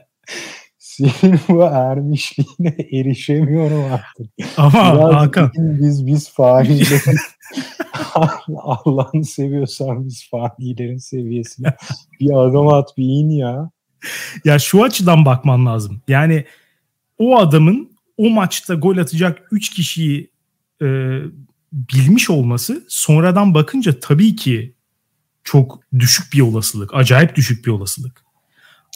[0.99, 4.27] senin bu ermişliğine erişemiyorum artık.
[4.57, 5.51] Ama Biraz Hakan.
[5.57, 7.19] Biz biz fanilerin
[8.57, 11.77] Allah'ını seviyorsan biz fanilerin seviyesine
[12.21, 13.71] bir adım at bir in ya.
[14.45, 16.03] Ya şu açıdan bakman lazım.
[16.09, 16.45] Yani
[17.19, 20.31] o adamın o maçta gol atacak 3 kişiyi
[20.83, 20.87] e,
[21.73, 24.75] bilmiş olması sonradan bakınca tabii ki
[25.45, 26.95] çok düşük bir olasılık.
[26.95, 28.25] Acayip düşük bir olasılık.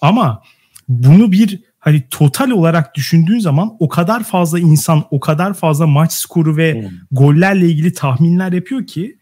[0.02, 0.42] Ama
[0.88, 6.12] bunu bir hani total olarak düşündüğün zaman o kadar fazla insan, o kadar fazla maç
[6.12, 6.98] skoru ve hmm.
[7.10, 9.18] gollerle ilgili tahminler yapıyor ki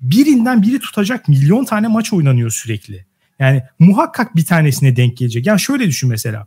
[0.00, 3.06] birinden biri tutacak milyon tane maç oynanıyor sürekli.
[3.38, 5.46] Yani muhakkak bir tanesine denk gelecek.
[5.46, 6.46] Yani şöyle düşün mesela.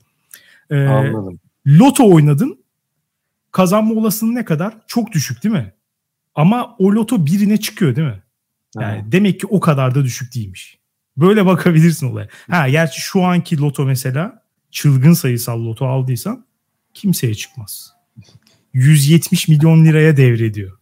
[0.70, 1.40] E, Anladım.
[1.68, 2.64] Loto oynadın.
[3.52, 4.74] Kazanma olasılığı ne kadar?
[4.88, 5.74] Çok düşük değil mi?
[6.36, 8.24] Ama o loto birine çıkıyor değil mi?
[8.80, 9.06] Yani ha.
[9.12, 10.78] demek ki o kadar da düşük değilmiş.
[11.18, 12.28] Böyle bakabilirsin olaya.
[12.50, 14.41] Ha gerçi şu anki loto mesela
[14.72, 16.46] çılgın sayısal loto aldıysan
[16.94, 17.94] kimseye çıkmaz.
[18.74, 20.78] 170 milyon liraya devrediyor.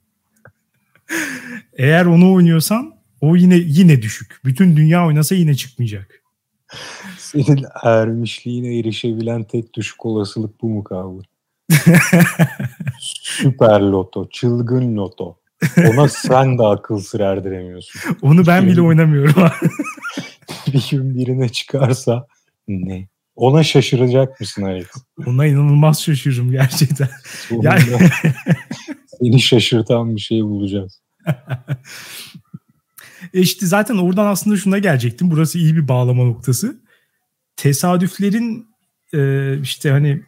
[1.73, 4.39] Eğer onu oynuyorsan o yine yine düşük.
[4.45, 6.23] Bütün dünya oynasa yine çıkmayacak.
[7.17, 11.23] Senin ermişliğine erişebilen tek düşük olasılık bu mu kaldı?
[12.99, 15.39] Süper loto, çılgın loto.
[15.78, 18.02] Ona sen de akıl sır erdiremiyorsun.
[18.21, 19.43] Onu ben bile oynamıyorum.
[20.67, 22.28] bir gün birine çıkarsa
[22.67, 23.08] ne?
[23.39, 24.88] Ona şaşıracak mısın Alex?
[25.25, 27.10] Ona inanılmaz şaşırırım gerçekten.
[27.62, 27.82] yani...
[29.19, 31.02] seni şaşırtan bir şey bulacağız.
[33.34, 35.32] E işte zaten oradan aslında şuna gelecektim.
[35.32, 36.82] Burası iyi bir bağlama noktası.
[37.56, 38.67] Tesadüflerin
[39.13, 40.21] e, işte hani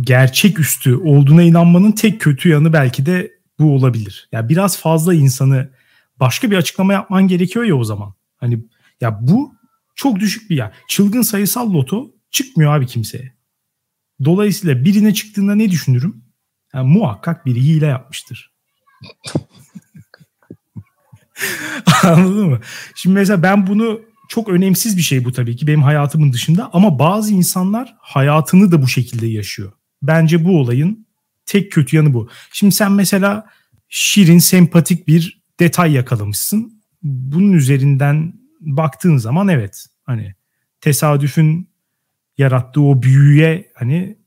[0.00, 4.28] gerçeküstü olduğuna inanmanın tek kötü yanı belki de bu olabilir.
[4.32, 5.70] Ya yani biraz fazla insanı
[6.20, 8.14] başka bir açıklama yapman gerekiyor ya o zaman.
[8.36, 8.64] Hani
[9.00, 9.54] ya bu
[9.94, 10.72] çok düşük bir ya.
[10.88, 13.34] Çılgın sayısal loto çıkmıyor abi kimseye.
[14.24, 16.24] Dolayısıyla birine çıktığında ne düşünürüm?
[16.74, 18.54] Yani muhakkak biri hile yapmıştır.
[22.02, 22.60] Anladın mı?
[22.94, 26.98] Şimdi mesela ben bunu çok önemsiz bir şey bu tabii ki benim hayatımın dışında ama
[26.98, 29.72] bazı insanlar hayatını da bu şekilde yaşıyor.
[30.02, 31.06] Bence bu olayın
[31.46, 32.28] tek kötü yanı bu.
[32.52, 33.46] Şimdi sen mesela
[33.88, 36.82] şirin, sempatik bir detay yakalamışsın.
[37.02, 40.34] Bunun üzerinden baktığın zaman evet hani
[40.80, 41.73] tesadüfün
[42.38, 44.18] yarattığı o büyüye hani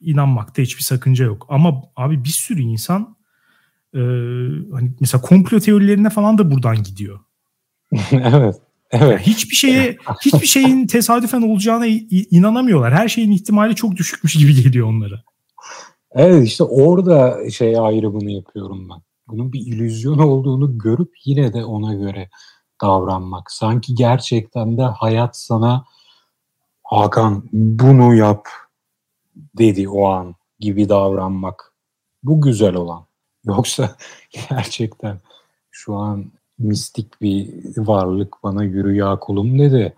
[0.00, 1.46] inanmakta hiçbir sakınca yok.
[1.48, 3.16] Ama abi bir sürü insan
[3.94, 4.00] e,
[4.72, 7.20] hani mesela komplo teorilerine falan da buradan gidiyor.
[8.12, 8.56] evet.
[8.90, 9.10] Evet.
[9.10, 12.94] Yani hiçbir şeye hiçbir şeyin tesadüfen olacağına inanamıyorlar.
[12.94, 15.22] Her şeyin ihtimali çok düşükmüş gibi geliyor onlara.
[16.12, 19.02] Evet işte orada şey ayrımını yapıyorum ben.
[19.28, 22.28] Bunun bir illüzyon olduğunu görüp yine de ona göre
[22.82, 23.50] davranmak.
[23.50, 25.84] Sanki gerçekten de hayat sana
[26.86, 28.48] Hakan bunu yap
[29.58, 31.72] dedi o an gibi davranmak.
[32.22, 33.06] Bu güzel olan.
[33.44, 33.96] Yoksa
[34.30, 35.18] gerçekten
[35.70, 36.24] şu an
[36.58, 39.94] mistik bir varlık bana yürü ya kulum dedi.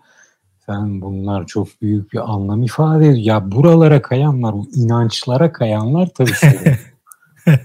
[0.65, 3.25] Sen bunlar çok büyük bir anlam ifade ediyor.
[3.25, 6.31] Ya buralara kayanlar, o inançlara kayanlar tabii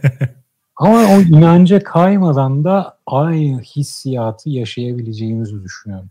[0.77, 6.11] Ama o inanca kaymadan da aynı hissiyatı yaşayabileceğimizi düşünüyorum.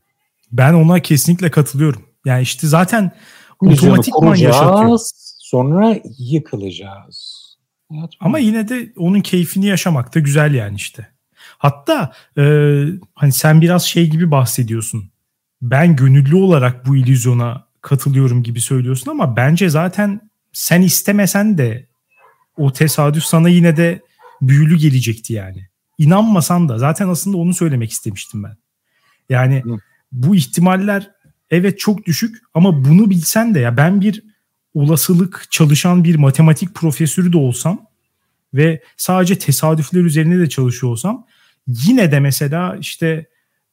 [0.52, 2.13] Ben ona kesinlikle katılıyorum.
[2.26, 3.12] Yani işte zaten
[3.60, 5.00] otomatikman yaşatıyor.
[5.40, 7.44] Sonra yıkılacağız.
[8.20, 11.08] Ama yine de onun keyfini yaşamak da güzel yani işte.
[11.58, 12.44] Hatta e,
[13.16, 15.12] hani sen biraz şey gibi bahsediyorsun.
[15.62, 21.88] Ben gönüllü olarak bu illüzyona katılıyorum gibi söylüyorsun ama bence zaten sen istemesen de
[22.58, 24.02] o tesadüf sana yine de
[24.42, 25.68] büyülü gelecekti yani.
[25.98, 28.58] İnanmasan da zaten aslında onu söylemek istemiştim ben.
[29.30, 29.64] Yani
[30.12, 31.12] bu ihtimaller
[31.54, 34.24] evet çok düşük ama bunu bilsen de ya ben bir
[34.74, 37.86] olasılık çalışan bir matematik profesörü de olsam
[38.54, 41.26] ve sadece tesadüfler üzerine de çalışıyor olsam
[41.68, 43.26] yine de mesela işte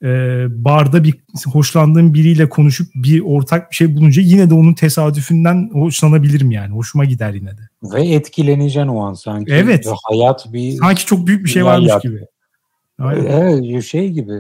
[0.02, 0.08] e,
[0.50, 1.14] barda bir
[1.52, 6.74] hoşlandığım biriyle konuşup bir ortak bir şey bulunca yine de onun tesadüfünden hoşlanabilirim yani.
[6.74, 7.60] Hoşuma gider yine de.
[7.82, 9.52] Ve etkileneceksin o an sanki.
[9.52, 9.86] Evet.
[10.08, 10.72] Hayat bir...
[10.72, 12.02] Sanki çok büyük bir şey varmış hayat.
[12.02, 12.26] gibi.
[12.98, 13.24] Aynen.
[13.24, 14.32] Evet şey gibi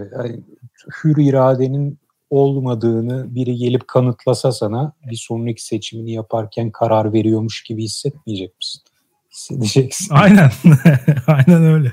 [1.02, 1.98] hür iradenin
[2.30, 8.82] olmadığını biri gelip kanıtlasa sana bir sonraki seçimini yaparken karar veriyormuş gibi hissetmeyecek misin?
[9.32, 10.14] Hissedeceksin.
[10.14, 10.50] Aynen.
[11.26, 11.92] Aynen öyle.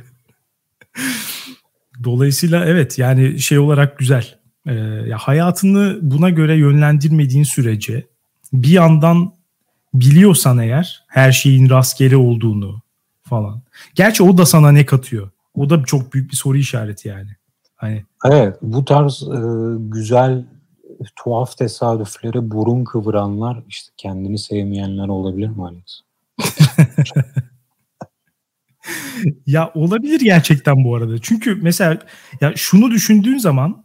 [2.04, 4.36] Dolayısıyla evet yani şey olarak güzel.
[4.68, 4.74] Ee,
[5.08, 8.08] ya hayatını buna göre yönlendirmediğin sürece
[8.54, 9.34] bir yandan
[9.94, 12.82] biliyorsan eğer her şeyin rastgele olduğunu
[13.24, 13.62] falan.
[13.96, 15.30] Gerçi o da sana ne katıyor?
[15.54, 17.30] O da çok büyük bir soru işareti yani.
[17.78, 19.40] Hani Evet, bu tarz e,
[19.80, 20.46] güzel
[21.16, 26.02] tuhaf tesadüflere burun kıvıranlar işte kendini sevmeyenler olabilir mi Alex?
[29.46, 31.22] ya olabilir gerçekten bu arada.
[31.22, 31.98] Çünkü mesela
[32.42, 33.84] ya şunu düşündüğün zaman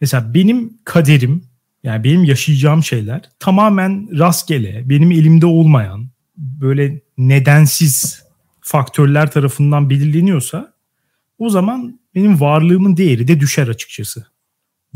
[0.00, 1.44] mesela benim kaderim
[1.82, 8.22] yani benim yaşayacağım şeyler tamamen rastgele, benim elimde olmayan böyle nedensiz
[8.60, 10.72] faktörler tarafından belirleniyorsa
[11.38, 14.26] o zaman benim varlığımın değeri de düşer açıkçası.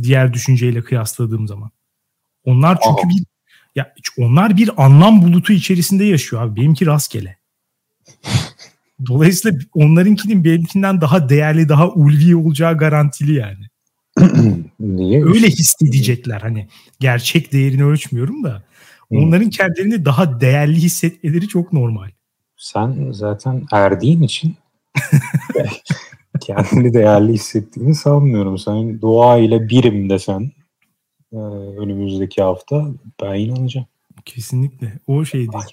[0.02, 1.70] Diğer düşünceyle kıyasladığım zaman.
[2.44, 3.08] Onlar çünkü Aha.
[3.08, 3.24] bir
[3.74, 6.60] ya onlar bir anlam bulutu içerisinde yaşıyor abi.
[6.60, 7.36] Benimki rastgele.
[9.06, 13.66] Dolayısıyla onlarınkinin benimkinden daha değerli, daha ulvi olacağı garantili yani.
[14.80, 15.24] Niye?
[15.24, 16.68] Öyle hissedecekler hani.
[17.00, 18.62] Gerçek değerini ölçmüyorum da.
[19.10, 22.10] Onların kendilerini daha değerli hissetmeleri çok normal.
[22.56, 24.56] Sen zaten erdiğin için
[26.56, 28.58] kendini değerli hissettiğini sanmıyorum.
[28.58, 30.50] Sen doğa ile birim desen
[31.32, 31.36] e,
[31.78, 32.86] önümüzdeki hafta
[33.22, 33.86] ben inanacağım.
[34.24, 34.92] Kesinlikle.
[35.06, 35.64] O şey değil.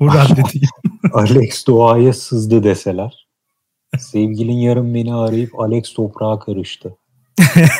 [0.00, 0.68] o radde değil.
[1.12, 3.26] Alex doğaya sızdı deseler.
[3.98, 6.96] Sevgilin yarın beni arayıp Alex toprağa karıştı.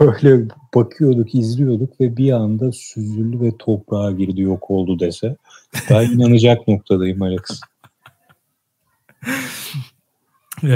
[0.00, 5.36] Böyle bakıyorduk, izliyorduk ve bir anda süzüldü ve toprağa girdi, yok oldu dese.
[5.90, 7.60] Ben inanacak noktadayım Alex.
[10.62, 10.68] Ee,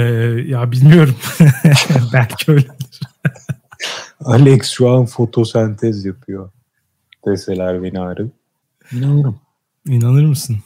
[0.47, 1.15] ya bilmiyorum.
[2.13, 2.99] Belki öyledir.
[4.19, 6.51] Alex şu an fotosentez yapıyor.
[7.25, 8.33] Deseler beni arayıp.
[8.91, 9.39] İnanırım.
[9.87, 10.57] İnanır mısın?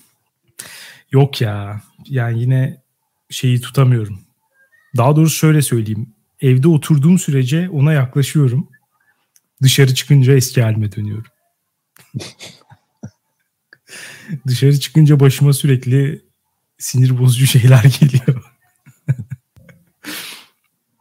[1.11, 1.81] Yok ya.
[2.09, 2.81] Yani yine
[3.29, 4.19] şeyi tutamıyorum.
[4.97, 6.13] Daha doğrusu şöyle söyleyeyim.
[6.41, 8.69] Evde oturduğum sürece ona yaklaşıyorum.
[9.61, 11.31] Dışarı çıkınca eski halime dönüyorum.
[14.47, 16.25] Dışarı çıkınca başıma sürekli
[16.77, 18.34] sinir bozucu şeyler geliyor.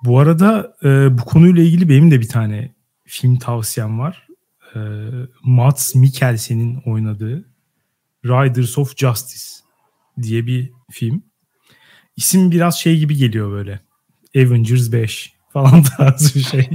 [0.05, 2.75] Bu arada e, bu konuyla ilgili benim de bir tane
[3.05, 4.29] film tavsiyem var.
[4.75, 4.79] E,
[5.43, 7.45] Mads Mikkelsen'in oynadığı
[8.25, 9.45] Riders of Justice
[10.23, 11.23] diye bir film.
[12.17, 13.81] İsim biraz şey gibi geliyor böyle.
[14.37, 16.69] Avengers 5 falan tarzı bir şey.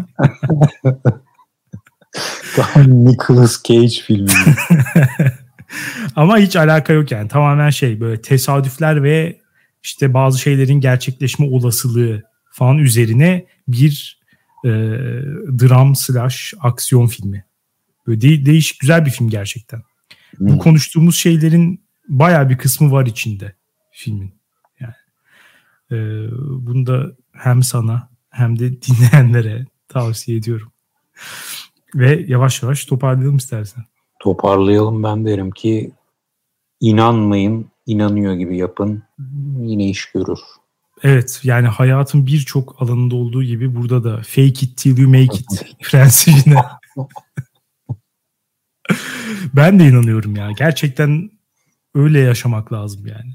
[2.58, 4.30] Daha Nicolas Cage filmi.
[6.16, 7.28] Ama hiç alaka yok yani.
[7.28, 9.42] Tamamen şey böyle tesadüfler ve
[9.84, 12.24] işte bazı şeylerin gerçekleşme olasılığı
[12.60, 14.20] falan üzerine bir
[14.66, 14.70] e,
[15.60, 17.46] dram slash aksiyon filmi.
[18.08, 19.82] Böyle de- değişik güzel bir film gerçekten.
[20.38, 20.48] Hmm.
[20.48, 23.56] Bu konuştuğumuz şeylerin baya bir kısmı var içinde
[23.92, 24.34] filmin.
[24.80, 24.94] Yani
[25.92, 25.98] e,
[26.66, 30.72] bunu da hem sana hem de dinleyenlere tavsiye ediyorum.
[31.96, 33.84] Ve yavaş yavaş toparlayalım istersen.
[34.20, 35.92] Toparlayalım ben derim ki
[36.80, 39.04] inanmayın, inanıyor gibi yapın.
[39.62, 40.40] Yine iş görür.
[41.04, 45.78] Evet yani hayatın birçok alanında olduğu gibi burada da fake it till you make it
[45.84, 46.62] prensibine.
[49.54, 50.52] ben de inanıyorum ya.
[50.52, 51.32] Gerçekten
[51.96, 53.34] öyle yaşamak lazım yani.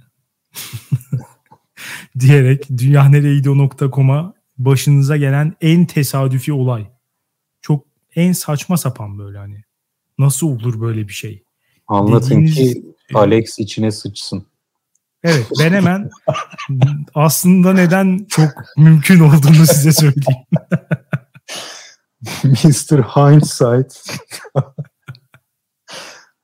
[2.19, 6.87] Diyerek dünyanereyido.com'a başınıza gelen en tesadüfi olay.
[7.61, 7.87] Çok
[8.17, 9.65] en saçma sapan böyle hani.
[10.19, 11.45] Nasıl olur böyle bir şey?
[11.87, 12.55] Anlatın Dediğiniz...
[12.55, 12.85] ki
[13.15, 14.47] Alex içine sıçsın.
[15.25, 16.11] Evet ben hemen
[17.15, 20.47] aslında neden çok mümkün olduğunu size söyleyeyim.
[22.45, 23.03] Mr.
[23.03, 24.03] Hindsight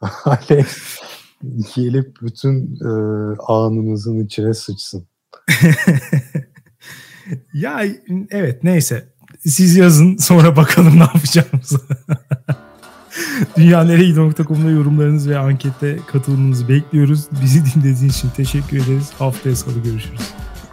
[0.24, 0.98] Alex
[1.74, 2.90] gelip bütün e,
[3.46, 5.08] anınızın içine sıçsın.
[7.54, 7.82] ya
[8.30, 9.14] evet neyse
[9.46, 11.80] siz yazın sonra bakalım ne yapacağımızı.
[13.56, 17.24] Dünyaneregidiyor.com'da yorumlarınız ve ankette katılımınızı bekliyoruz.
[17.42, 19.10] Bizi dinlediğiniz için teşekkür ederiz.
[19.18, 20.20] Haftaya salı görüşürüz.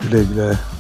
[0.02, 0.77] Güle güle.